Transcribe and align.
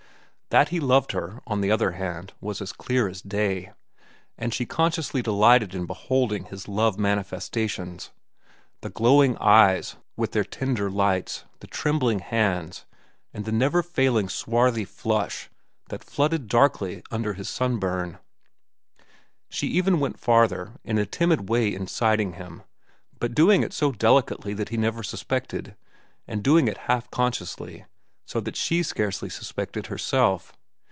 That 0.59 0.67
he 0.67 0.81
loved 0.81 1.13
her, 1.13 1.39
on 1.47 1.61
the 1.61 1.71
other 1.71 1.91
hand, 1.91 2.33
was 2.41 2.61
as 2.61 2.73
clear 2.73 3.07
as 3.07 3.21
day, 3.21 3.71
and 4.37 4.53
she 4.53 4.65
consciously 4.65 5.21
delighted 5.21 5.73
in 5.73 5.85
beholding 5.85 6.43
his 6.43 6.67
love 6.67 6.99
manifestations—the 6.99 8.89
glowing 8.89 9.37
eyes 9.37 9.95
with 10.17 10.33
their 10.33 10.43
tender 10.43 10.89
lights, 10.91 11.45
the 11.61 11.67
trembling 11.67 12.19
hands, 12.19 12.83
and 13.33 13.45
the 13.45 13.53
never 13.53 13.81
failing 13.81 14.27
swarthy 14.27 14.83
flush 14.83 15.49
that 15.87 16.03
flooded 16.03 16.49
darkly 16.49 17.01
under 17.11 17.31
his 17.35 17.47
sunburn. 17.47 18.19
She 19.47 19.67
even 19.67 20.01
went 20.01 20.19
farther, 20.19 20.73
in 20.83 20.97
a 20.97 21.05
timid 21.05 21.47
way 21.47 21.73
inciting 21.73 22.33
him, 22.33 22.63
but 23.17 23.33
doing 23.33 23.63
it 23.63 23.71
so 23.71 23.93
delicately 23.93 24.53
that 24.55 24.67
he 24.67 24.75
never 24.75 25.01
suspected, 25.01 25.77
and 26.27 26.43
doing 26.43 26.67
it 26.67 26.77
half 26.89 27.09
consciously, 27.09 27.85
so 28.23 28.39
that 28.39 28.55
she 28.55 28.81
scarcely 28.81 29.27
suspected 29.29 29.87
herself. 29.87 30.53